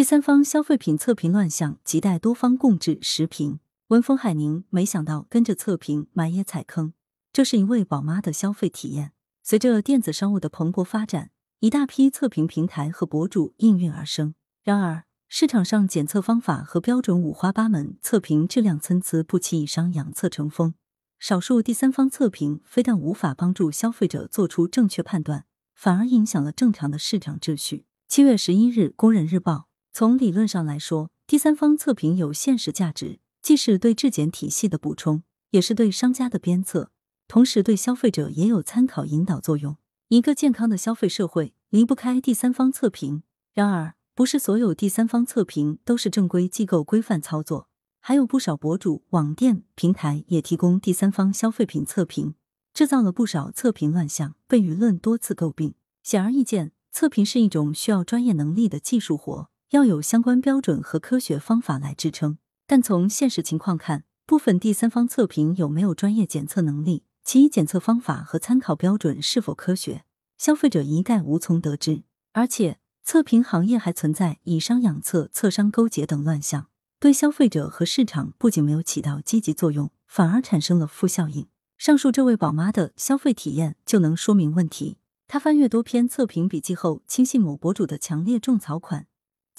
[0.00, 2.98] 第三方消费品测评乱象，亟待多方共治。
[3.02, 4.64] 时评：文峰海宁。
[4.70, 6.94] 没想到跟着测评买也踩坑，
[7.34, 9.12] 这是一位宝妈的消费体验。
[9.42, 14.34] 随着电子商务的蓬勃发展，一大批测评平台和博主应运而生。
[14.64, 20.72] 然而，市场上检测方法和标准五花八门，测评质量参差不齐，以商养测成风。
[21.18, 25.44] 少数第三方测评非但无法帮助消费者做出正确判断，
[25.74, 27.84] 反而影响了正常的市场秩序。
[28.08, 29.52] 七月十一日，《工人日报》
[30.00, 36.90] 从理论上来说，第三方测评有现实价值，既是对质检体系的补充，也是对商家的鞭策，
[37.28, 39.76] 同时对消费者也有参考引导作用。
[40.08, 43.24] 一个健康的消费社会离不开第三方测评。
[43.52, 47.68] 然而，不是所有第三方测评都是正规机构规范操作，
[48.00, 52.34] 还有不少博主、网店、平台也提供第三方消费品测评，
[52.72, 55.74] 制造了不少测评乱象，被舆论多次诟病。
[56.02, 62.38] 显而易见，测评是一种需要专业能力的技术活，要有相关标准和科学方法来支撑。
[62.66, 70.04] 但从现实情况看，部分第三方测评有没有专业检测能力，其检测方法和参考标准是否科学，
[70.38, 72.02] 消费者一概无从得知。
[72.32, 76.68] 而且，测评行业还存在以商养测、测商勾结等乱象，
[77.00, 81.48] 对消费者和市场不仅没有起到积极作用，反而产生了负效应。
[81.76, 84.98] 上述这位宝妈的消费体验就能说明问题。
[85.26, 89.06] 她翻阅多篇测评笔记后，轻信某博主的强烈种草款，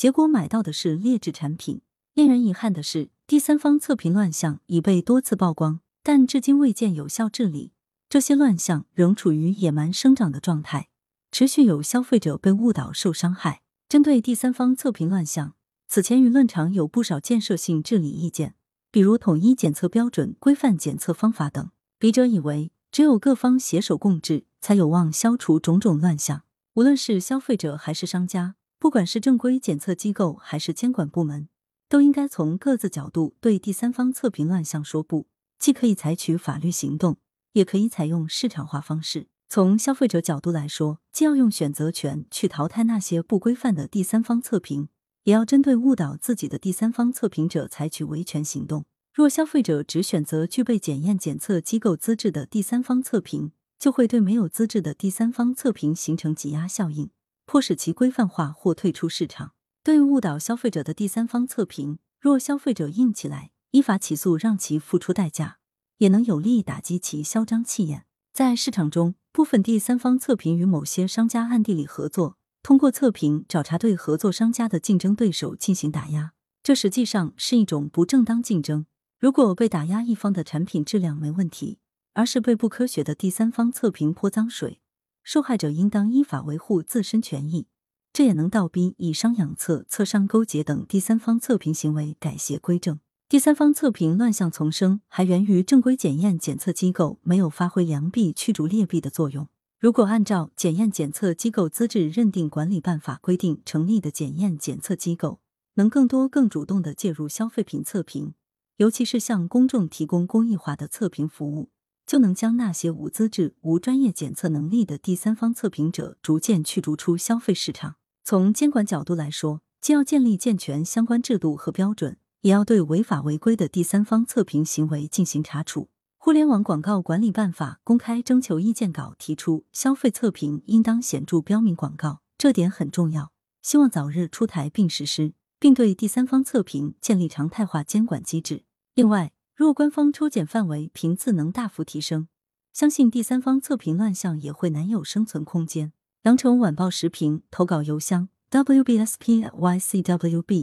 [0.02, 1.82] 结果买到的是劣质产品。
[2.16, 7.74] 令人遗憾的是，第三方测评乱象已被多次曝光，但至今未见有效治理。
[8.10, 10.88] 这些乱象仍处于野蛮生长的状态。
[11.32, 13.62] 持续有消费者被误导受伤害。
[13.88, 15.54] 针对第三方测评乱象，
[15.88, 18.56] 此前舆论场有不少建设性治理意见，
[18.90, 21.70] 比如统一检测标准、规范检测方法等。
[22.00, 26.42] 笔者以为，只有各方携手共治，才有望消除种种乱象。
[26.74, 31.48] 无论是消费者还是商家，不管是正规检测机构还是监管部门，
[31.88, 35.28] 都应该从各自角度对第三方测评乱象说不。
[35.60, 37.18] 既可以采取法律行动，
[37.54, 39.28] 也可以采用市场化方式。
[39.48, 44.90] 从消费者角度来说，既要用选择权去淘汰那些不规范的第三方测评，
[45.26, 48.86] 也要针对误导自己的第三方测评者采取维权行动。
[49.14, 57.12] 若消费者只选择具备检验检测机构资质的第三方测评，就会对没有资质的第三方测评形成挤压效应，
[57.52, 59.52] 迫使其规范化或退出市场。
[59.84, 65.58] 对误导消费者的第三方测评，若消费者硬起来，依法起诉让其付出代价，
[65.98, 68.06] 也能有力打击其嚣张气焰。
[68.32, 76.32] 在市场中，部分第三方测评与某些商家暗地里合作，通过测评找茬对合作商家的竞争对手进行打压，
[76.64, 78.86] 这实际上是一种不正当竞争。
[79.20, 81.80] 如果被打压一方的产品质量没问题，
[82.14, 84.80] 而是被不科学的第三方测评泼脏水，
[85.24, 87.68] 受害者应当依法维护自身权益，
[88.12, 93.00] 这也能倒逼以商养测、测商勾结等第三方测评行为改邪归正。
[93.30, 99.48] 第三方测评乱象丛生，还源于正规检验检测机构没有发挥良币驱逐劣币的作用。
[99.80, 105.40] 如果按照《检验检测机构资质认定管理办法》规定成立的检验检测机构，
[105.76, 108.34] 能更多、更主动的介入消费品测评，
[108.76, 111.70] 尤其是向公众提供公益化的测评服务，
[112.12, 117.96] 就能将那些无资质、无专业检测能力的第三方测评者逐渐驱逐出消费市场。
[118.22, 122.18] 从监管角度来说，既要建立健全相关制度和标准。
[122.42, 125.88] 也要对违法违规的第三方测评行为进行查处。
[126.18, 133.32] 互联网广告管理办法公开征求意见稿提出，消费测评应当显著标明广告，这点很重要。
[133.62, 138.66] 希望早日出台并实施，并对第三方测评建立常态化监管机制。
[138.96, 142.28] 另外，若官方抽检范围频次能大幅提升，
[142.72, 145.92] 相信第三方测评乱象也会难有生存空间。
[146.24, 149.50] 羊城晚报时评投稿邮箱：wbspycwb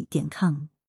[0.09, 0.69] 点 com。